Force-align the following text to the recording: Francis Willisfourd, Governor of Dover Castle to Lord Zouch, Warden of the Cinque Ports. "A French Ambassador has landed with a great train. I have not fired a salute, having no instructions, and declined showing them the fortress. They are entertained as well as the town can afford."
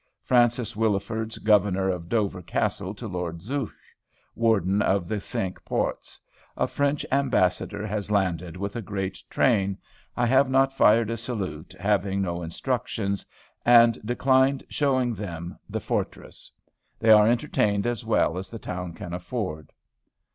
Francis 0.23 0.75
Willisfourd, 0.75 1.43
Governor 1.43 1.87
of 1.89 2.09
Dover 2.09 2.41
Castle 2.41 2.95
to 2.95 3.05
Lord 3.07 3.43
Zouch, 3.43 3.93
Warden 4.33 4.81
of 4.81 5.07
the 5.07 5.21
Cinque 5.21 5.63
Ports. 5.63 6.19
"A 6.57 6.67
French 6.67 7.05
Ambassador 7.11 7.85
has 7.85 8.09
landed 8.09 8.57
with 8.57 8.75
a 8.75 8.81
great 8.81 9.21
train. 9.29 9.77
I 10.17 10.25
have 10.25 10.49
not 10.49 10.73
fired 10.73 11.11
a 11.11 11.17
salute, 11.17 11.75
having 11.79 12.19
no 12.19 12.41
instructions, 12.41 13.27
and 13.63 14.01
declined 14.03 14.63
showing 14.69 15.13
them 15.13 15.59
the 15.69 15.79
fortress. 15.79 16.51
They 16.97 17.11
are 17.11 17.27
entertained 17.27 17.85
as 17.85 18.03
well 18.03 18.39
as 18.39 18.49
the 18.49 18.57
town 18.57 18.93
can 18.93 19.13
afford." 19.13 19.71